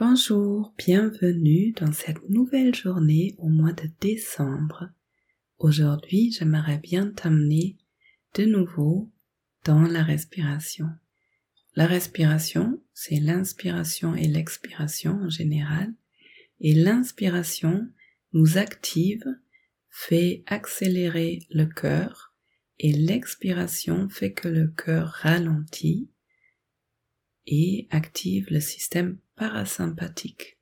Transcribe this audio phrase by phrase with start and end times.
[0.00, 4.90] Bonjour, bienvenue dans cette nouvelle journée au mois de décembre.
[5.58, 7.76] Aujourd'hui, j'aimerais bien t'amener
[8.34, 9.10] de nouveau
[9.64, 10.86] dans la respiration.
[11.74, 15.92] La respiration, c'est l'inspiration et l'expiration en général.
[16.60, 17.88] Et l'inspiration
[18.32, 19.26] nous active,
[19.90, 22.36] fait accélérer le cœur
[22.78, 26.08] et l'expiration fait que le cœur ralentit
[27.46, 30.58] et active le système parasympathique.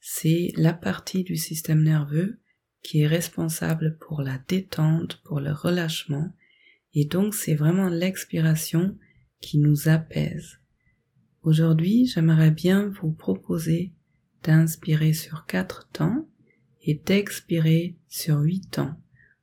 [0.00, 2.40] C'est la partie du système nerveux
[2.82, 6.32] qui est responsable pour la détente, pour le relâchement,
[6.94, 8.96] et donc c'est vraiment l'expiration
[9.40, 10.60] qui nous apaise.
[11.42, 13.92] Aujourd'hui, j'aimerais bien vous proposer
[14.42, 16.28] d'inspirer sur quatre temps
[16.82, 18.94] et d'expirer sur huit temps.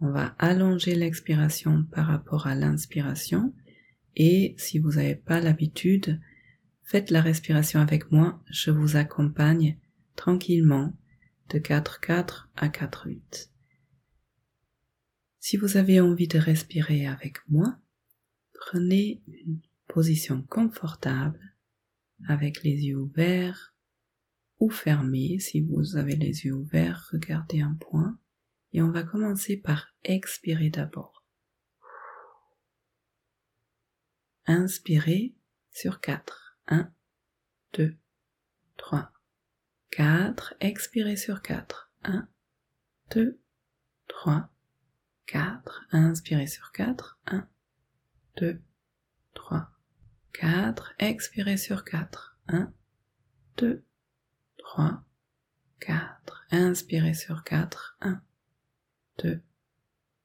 [0.00, 3.52] On va allonger l'expiration par rapport à l'inspiration
[4.16, 6.20] et si vous n'avez pas l'habitude,
[6.86, 9.76] Faites la respiration avec moi, je vous accompagne
[10.14, 10.96] tranquillement
[11.48, 13.50] de 4-4 à 4-8.
[15.40, 17.76] Si vous avez envie de respirer avec moi,
[18.52, 21.56] prenez une position confortable
[22.28, 23.74] avec les yeux ouverts
[24.60, 25.40] ou fermés.
[25.40, 28.16] Si vous avez les yeux ouverts, regardez un point
[28.72, 31.24] et on va commencer par expirer d'abord.
[34.46, 35.34] Inspirez
[35.72, 36.45] sur 4.
[36.68, 36.90] 1,
[37.74, 37.96] 2,
[38.76, 39.12] 3,
[39.90, 40.54] 4.
[40.60, 41.90] Expirez sur 4.
[42.04, 42.28] 1,
[43.10, 43.40] 2,
[44.08, 44.50] 3,
[45.26, 45.86] 4.
[45.92, 47.18] Inspirez sur 4.
[47.26, 47.48] 1,
[48.36, 48.60] 2,
[49.34, 49.70] 3,
[50.32, 50.94] 4.
[50.98, 52.36] Expirez sur 4.
[52.48, 52.72] 1,
[53.56, 53.84] 2,
[54.58, 55.04] 3,
[55.80, 56.46] 4.
[56.50, 57.96] Inspirez sur 4.
[58.00, 58.22] 1,
[59.18, 59.40] 2,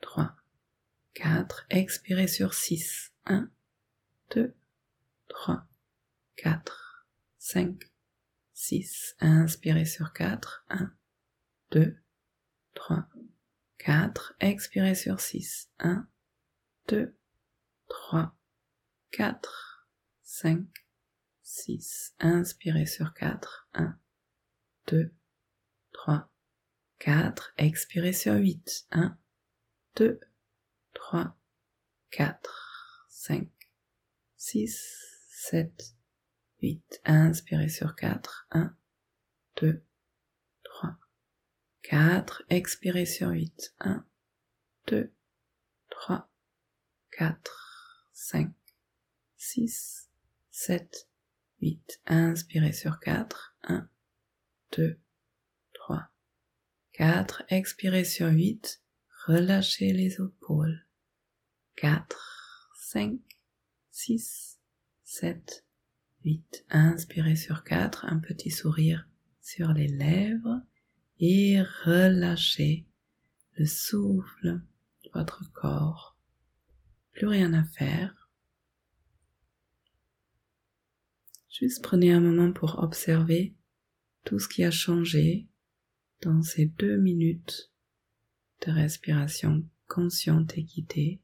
[0.00, 0.36] 3,
[1.14, 1.66] 4.
[1.70, 3.12] Expirez sur 6.
[3.26, 3.50] 1,
[4.34, 4.54] 2,
[5.28, 5.69] 3,
[6.42, 7.04] 4,
[7.38, 7.82] 5,
[8.54, 9.14] 6.
[9.20, 10.64] Inspirez sur 4.
[10.70, 10.90] 1,
[11.70, 12.02] 2,
[12.74, 13.06] 3,
[13.76, 14.34] 4.
[14.40, 15.68] Expirez sur 6.
[15.80, 16.08] 1,
[16.88, 17.14] 2,
[17.88, 18.34] 3,
[19.10, 19.86] 4,
[20.22, 20.66] 5,
[21.42, 22.14] 6.
[22.20, 23.68] Inspirez sur 4.
[23.74, 23.98] 1,
[24.86, 25.14] 2,
[25.92, 26.30] 3,
[27.00, 27.52] 4.
[27.58, 28.86] Expirez sur 8.
[28.92, 29.18] 1,
[29.96, 30.20] 2,
[30.94, 31.36] 3,
[32.10, 33.46] 4, 5,
[34.38, 35.99] 6, 7,
[36.62, 37.00] 8.
[37.04, 38.46] Inspirez sur 4.
[38.50, 38.74] 1,
[39.60, 39.82] 2,
[40.62, 40.98] 3,
[41.82, 42.42] 4.
[42.50, 43.74] Expirez sur 8.
[43.80, 44.04] 1,
[44.88, 45.12] 2,
[45.90, 46.30] 3,
[47.12, 48.52] 4, 5,
[49.36, 50.08] 6,
[50.50, 51.08] 7,
[51.60, 52.00] 8.
[52.06, 53.56] Inspirez sur 4.
[53.64, 53.88] 1,
[54.72, 54.98] 2,
[55.74, 56.08] 3,
[56.92, 57.42] 4.
[57.48, 58.82] Expirez sur 8.
[59.26, 60.86] Relâchez les épaules.
[61.76, 63.20] 4, 5,
[63.90, 64.58] 6,
[65.04, 65.64] 7,
[66.24, 66.64] 8.
[66.70, 69.08] Inspirez sur 4, un petit sourire
[69.40, 70.60] sur les lèvres
[71.18, 72.86] et relâchez
[73.56, 74.60] le souffle
[75.04, 76.16] de votre corps.
[77.12, 78.30] Plus rien à faire.
[81.50, 83.54] Juste prenez un moment pour observer
[84.24, 85.48] tout ce qui a changé
[86.22, 87.70] dans ces deux minutes
[88.66, 91.20] de respiration consciente et guidée.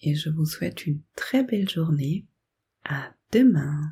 [0.00, 2.26] Et je vous souhaite une très belle journée.
[2.84, 3.85] À demain.